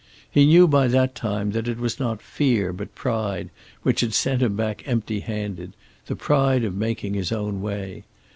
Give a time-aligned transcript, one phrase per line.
[0.27, 3.51] He knew by that time that it was not fear, but pride,
[3.83, 5.73] which had sent him back empty handed,
[6.07, 8.05] the pride of making his own way.